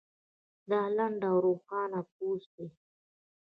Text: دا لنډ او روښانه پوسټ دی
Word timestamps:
دا 0.69 0.81
لنډ 0.97 1.21
او 1.31 1.35
روښانه 1.45 1.99
پوسټ 2.13 2.49
دی 2.55 2.67